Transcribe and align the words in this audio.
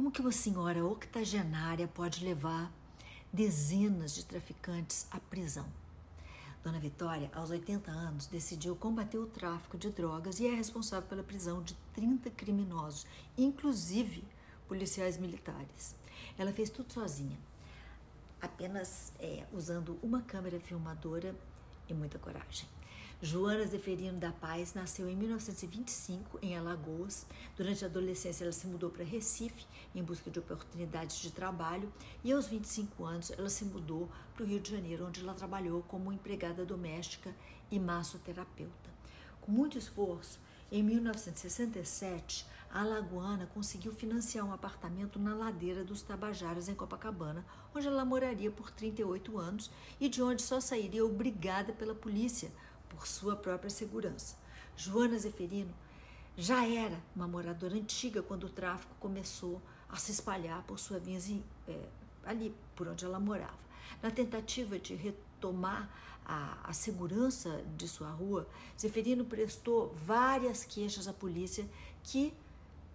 Como 0.00 0.10
que 0.10 0.22
uma 0.22 0.32
senhora 0.32 0.82
octogenária 0.82 1.86
pode 1.86 2.24
levar 2.24 2.72
dezenas 3.30 4.14
de 4.14 4.24
traficantes 4.24 5.06
à 5.10 5.20
prisão? 5.20 5.66
Dona 6.64 6.80
Vitória, 6.80 7.30
aos 7.34 7.50
80 7.50 7.90
anos, 7.90 8.24
decidiu 8.24 8.74
combater 8.74 9.18
o 9.18 9.26
tráfico 9.26 9.76
de 9.76 9.90
drogas 9.90 10.40
e 10.40 10.46
é 10.46 10.54
responsável 10.54 11.06
pela 11.06 11.22
prisão 11.22 11.62
de 11.62 11.76
30 11.92 12.30
criminosos, 12.30 13.06
inclusive 13.36 14.24
policiais 14.66 15.18
militares. 15.18 15.94
Ela 16.38 16.50
fez 16.50 16.70
tudo 16.70 16.90
sozinha, 16.90 17.38
apenas 18.40 19.12
é, 19.18 19.44
usando 19.52 19.98
uma 20.02 20.22
câmera 20.22 20.58
filmadora 20.58 21.36
e 21.92 21.94
muita 21.94 22.18
coragem. 22.18 22.66
Joana 23.22 23.66
Zeferino 23.66 24.18
da 24.18 24.32
Paz 24.32 24.72
nasceu 24.72 25.06
em 25.06 25.14
1925 25.14 26.38
em 26.40 26.56
Alagoas. 26.56 27.26
Durante 27.54 27.84
a 27.84 27.88
adolescência, 27.88 28.44
ela 28.44 28.52
se 28.52 28.66
mudou 28.66 28.88
para 28.88 29.04
Recife 29.04 29.66
em 29.94 30.02
busca 30.02 30.30
de 30.30 30.38
oportunidades 30.38 31.18
de 31.18 31.30
trabalho 31.30 31.92
e 32.24 32.32
aos 32.32 32.46
25 32.46 33.04
anos 33.04 33.30
ela 33.30 33.50
se 33.50 33.66
mudou 33.66 34.08
para 34.34 34.44
o 34.44 34.46
Rio 34.46 34.58
de 34.58 34.70
Janeiro, 34.70 35.06
onde 35.06 35.20
ela 35.20 35.34
trabalhou 35.34 35.82
como 35.82 36.10
empregada 36.10 36.64
doméstica 36.64 37.34
e 37.70 37.78
massoterapeuta. 37.78 38.90
Com 39.42 39.52
muito 39.52 39.76
esforço, 39.76 40.40
em 40.70 40.82
1967, 40.82 42.46
a 42.72 42.82
alagoana 42.82 43.46
conseguiu 43.46 43.92
financiar 43.92 44.46
um 44.46 44.52
apartamento 44.52 45.18
na 45.18 45.34
ladeira 45.34 45.82
dos 45.82 46.02
Tabajaras, 46.02 46.68
em 46.68 46.74
Copacabana, 46.74 47.44
onde 47.74 47.88
ela 47.88 48.04
moraria 48.04 48.50
por 48.50 48.70
38 48.70 49.36
anos 49.36 49.70
e 49.98 50.08
de 50.08 50.22
onde 50.22 50.42
só 50.42 50.60
sairia 50.60 51.04
obrigada 51.04 51.72
pela 51.72 51.94
polícia 51.94 52.52
por 52.88 53.06
sua 53.06 53.34
própria 53.34 53.70
segurança. 53.70 54.36
Joana 54.76 55.18
Zeferino 55.18 55.74
já 56.36 56.64
era 56.64 57.02
uma 57.14 57.26
moradora 57.26 57.74
antiga 57.74 58.22
quando 58.22 58.44
o 58.44 58.48
tráfico 58.48 58.94
começou 59.00 59.60
a 59.88 59.96
se 59.96 60.12
espalhar 60.12 60.62
por 60.62 60.78
sua 60.78 61.00
vizinha, 61.00 61.42
é, 61.66 61.88
ali 62.24 62.54
por 62.76 62.86
onde 62.86 63.04
ela 63.04 63.18
morava. 63.18 63.58
Na 64.00 64.10
tentativa 64.10 64.78
de 64.78 64.94
retomar 65.40 65.88
a, 66.24 66.58
a, 66.68 66.72
segurança 66.72 67.64
de 67.76 67.88
sua 67.88 68.10
rua, 68.10 68.46
Zeferino 68.78 69.24
prestou 69.24 69.94
várias 70.04 70.64
queixas 70.64 71.08
à 71.08 71.12
polícia 71.12 71.66
que 72.02 72.34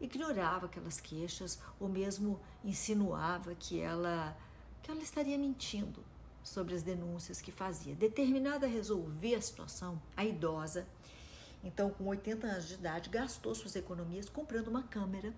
ignorava 0.00 0.66
aquelas 0.66 0.98
queixas 0.98 1.60
ou 1.78 1.88
mesmo 1.88 2.40
insinuava 2.64 3.54
que 3.54 3.78
ela 3.78 4.36
que 4.82 4.90
ela 4.90 5.02
estaria 5.02 5.36
mentindo 5.36 6.02
sobre 6.42 6.74
as 6.74 6.82
denúncias 6.82 7.42
que 7.42 7.52
fazia. 7.52 7.94
Determinada 7.94 8.64
a 8.64 8.68
resolver 8.68 9.34
a 9.34 9.42
situação, 9.42 10.00
a 10.16 10.24
idosa, 10.24 10.88
então 11.62 11.90
com 11.90 12.06
80 12.06 12.46
anos 12.46 12.66
de 12.66 12.74
idade, 12.74 13.10
gastou 13.10 13.54
suas 13.54 13.76
economias 13.76 14.30
comprando 14.30 14.68
uma 14.68 14.82
câmera 14.82 15.34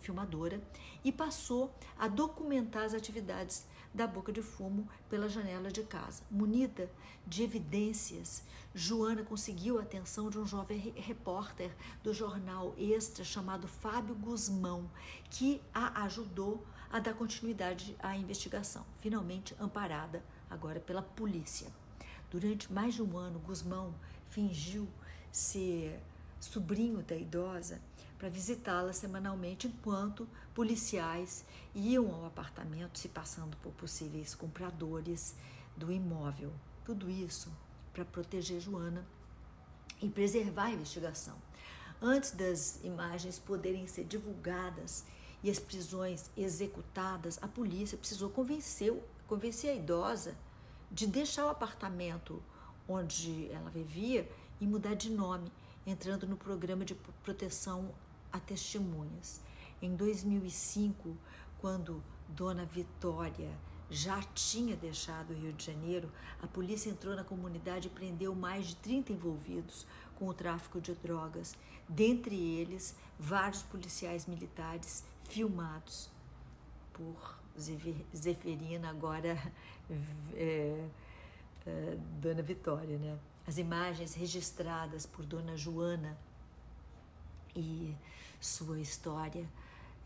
filmadora 0.00 0.62
e 1.04 1.10
passou 1.10 1.74
a 1.98 2.08
documentar 2.08 2.84
as 2.84 2.94
atividades 2.94 3.66
da 3.92 4.06
boca 4.06 4.32
de 4.32 4.42
fumo 4.42 4.88
pela 5.08 5.28
janela 5.28 5.70
de 5.70 5.84
casa. 5.84 6.22
Munida 6.30 6.90
de 7.26 7.44
evidências, 7.44 8.42
Joana 8.74 9.22
conseguiu 9.22 9.78
a 9.78 9.82
atenção 9.82 10.28
de 10.28 10.38
um 10.38 10.44
jovem 10.44 10.92
repórter 10.96 11.70
do 12.02 12.12
jornal 12.12 12.74
Extra 12.76 13.24
chamado 13.24 13.68
Fábio 13.68 14.16
Guzmão, 14.16 14.90
que 15.30 15.62
a 15.72 16.02
ajudou 16.02 16.66
a 16.90 16.98
dar 16.98 17.14
continuidade 17.14 17.96
à 18.00 18.16
investigação, 18.16 18.84
finalmente 19.00 19.54
amparada 19.60 20.24
agora 20.50 20.80
pela 20.80 21.02
polícia. 21.02 21.68
Durante 22.30 22.72
mais 22.72 22.94
de 22.94 23.02
um 23.02 23.16
ano, 23.16 23.38
Guzmão 23.38 23.94
fingiu 24.28 24.88
ser 25.30 26.00
sobrinho 26.40 27.02
da 27.02 27.16
idosa 27.16 27.80
para 28.18 28.28
visitá-la 28.28 28.92
semanalmente 28.92 29.66
enquanto 29.66 30.28
policiais 30.54 31.44
iam 31.74 32.14
ao 32.14 32.26
apartamento 32.26 32.98
se 32.98 33.08
passando 33.08 33.56
por 33.58 33.72
possíveis 33.72 34.34
compradores 34.34 35.34
do 35.76 35.90
imóvel. 35.90 36.52
Tudo 36.84 37.10
isso 37.10 37.52
para 37.92 38.04
proteger 38.04 38.60
Joana 38.60 39.06
e 40.00 40.08
preservar 40.08 40.64
a 40.64 40.70
investigação. 40.70 41.36
Antes 42.00 42.32
das 42.32 42.80
imagens 42.84 43.38
poderem 43.38 43.86
ser 43.86 44.04
divulgadas 44.04 45.04
e 45.42 45.50
as 45.50 45.58
prisões 45.58 46.30
executadas, 46.36 47.38
a 47.42 47.48
polícia 47.48 47.96
precisou 47.98 48.30
convencer, 48.30 48.92
convencer 49.26 49.70
a 49.70 49.74
idosa 49.74 50.36
de 50.90 51.06
deixar 51.06 51.46
o 51.46 51.50
apartamento 51.50 52.42
onde 52.88 53.50
ela 53.50 53.70
vivia 53.70 54.30
e 54.60 54.66
mudar 54.66 54.94
de 54.94 55.10
nome, 55.10 55.50
entrando 55.86 56.26
no 56.26 56.36
programa 56.36 56.84
de 56.84 56.94
proteção 57.22 57.94
a 58.32 58.40
testemunhas. 58.40 59.40
Em 59.80 59.94
2005, 59.94 61.16
quando 61.60 62.02
Dona 62.28 62.64
Vitória 62.64 63.50
já 63.90 64.20
tinha 64.34 64.76
deixado 64.76 65.30
o 65.30 65.34
Rio 65.34 65.52
de 65.52 65.66
Janeiro, 65.66 66.10
a 66.42 66.46
polícia 66.46 66.90
entrou 66.90 67.14
na 67.14 67.22
comunidade 67.22 67.88
e 67.88 67.90
prendeu 67.90 68.34
mais 68.34 68.66
de 68.66 68.76
30 68.76 69.12
envolvidos 69.12 69.86
com 70.16 70.26
o 70.26 70.34
tráfico 70.34 70.80
de 70.80 70.94
drogas, 70.94 71.54
dentre 71.88 72.34
eles 72.34 72.96
vários 73.18 73.62
policiais 73.62 74.26
militares 74.26 75.04
filmados 75.24 76.08
por 76.92 77.38
Zeferina, 78.16 78.90
agora 78.90 79.38
é, 80.34 80.88
é, 81.66 81.98
Dona 82.20 82.42
Vitória, 82.42 82.98
né? 82.98 83.18
As 83.46 83.58
imagens 83.58 84.14
registradas 84.14 85.04
por 85.04 85.24
Dona 85.26 85.56
Joana 85.56 86.16
e 87.54 87.94
sua 88.40 88.80
história 88.80 89.48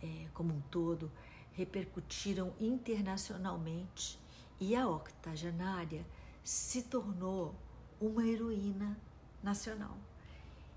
é, 0.03 0.27
como 0.35 0.55
um 0.55 0.61
todo 0.71 1.11
repercutiram 1.53 2.53
internacionalmente 2.61 4.19
e 4.61 4.75
a 4.75 4.89
octogenária 4.89 6.05
se 6.43 6.83
tornou 6.83 7.55
uma 8.01 8.25
heroína 8.27 8.97
nacional. 9.43 9.97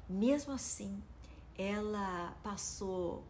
Mesmo 0.09 0.53
assim, 0.53 1.01
ela 1.57 2.35
passou 2.43 3.23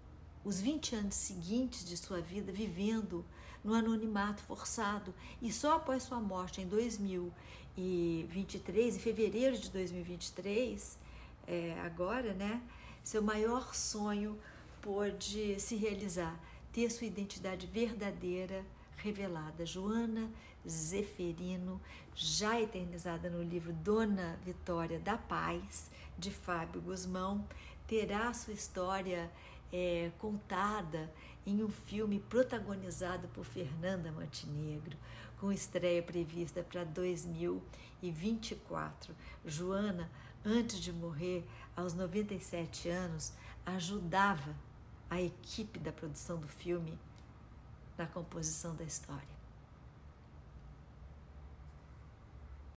os 0.43 0.59
20 0.59 0.95
anos 0.95 1.15
seguintes 1.15 1.85
de 1.85 1.95
sua 1.95 2.19
vida 2.21 2.51
vivendo 2.51 3.23
no 3.63 3.73
anonimato 3.73 4.43
forçado 4.43 5.13
e 5.41 5.49
só 5.51 5.75
após 5.75 6.03
sua 6.03 6.19
morte 6.19 6.61
em 6.61 6.67
2023, 6.67 8.95
em 8.95 8.99
fevereiro 8.99 9.57
de 9.57 9.69
2023, 9.69 10.97
é, 11.47 11.79
agora, 11.81 12.33
né, 12.33 12.61
seu 13.03 13.21
maior 13.21 13.75
sonho 13.75 14.39
pôde 14.81 15.59
se 15.59 15.75
realizar, 15.75 16.39
ter 16.71 16.89
sua 16.89 17.07
identidade 17.07 17.67
verdadeira 17.67 18.65
revelada. 18.97 19.65
Joana 19.65 20.29
Zeferino, 20.67 21.81
já 22.15 22.61
eternizada 22.61 23.29
no 23.29 23.43
livro 23.43 23.73
Dona 23.73 24.39
Vitória 24.43 24.99
da 24.99 25.17
Paz, 25.17 25.89
de 26.17 26.31
Fábio 26.31 26.81
Guzmão, 26.81 27.45
terá 27.87 28.33
sua 28.33 28.53
história 28.53 29.29
é, 29.71 30.11
contada 30.17 31.13
em 31.45 31.63
um 31.63 31.69
filme 31.69 32.19
protagonizado 32.19 33.27
por 33.29 33.45
Fernanda 33.45 34.11
Montenegro, 34.11 34.97
com 35.39 35.51
estreia 35.51 36.01
prevista 36.03 36.63
para 36.63 36.83
2024. 36.83 39.15
Joana, 39.45 40.09
antes 40.45 40.79
de 40.79 40.93
morrer, 40.93 41.43
aos 41.75 41.93
97 41.93 42.89
anos, 42.89 43.33
ajudava 43.65 44.55
a 45.09 45.21
equipe 45.21 45.79
da 45.79 45.91
produção 45.91 46.39
do 46.39 46.47
filme 46.47 46.97
na 47.97 48.07
composição 48.07 48.75
da 48.75 48.83
história. 48.83 49.40